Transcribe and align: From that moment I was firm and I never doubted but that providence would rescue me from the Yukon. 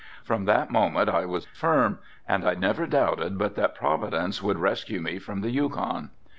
From 0.23 0.45
that 0.45 0.71
moment 0.71 1.09
I 1.09 1.25
was 1.27 1.45
firm 1.53 1.99
and 2.27 2.43
I 2.43 2.55
never 2.55 2.87
doubted 2.87 3.37
but 3.37 3.53
that 3.53 3.75
providence 3.75 4.41
would 4.41 4.57
rescue 4.57 4.99
me 4.99 5.19
from 5.19 5.41
the 5.41 5.51
Yukon. 5.51 6.09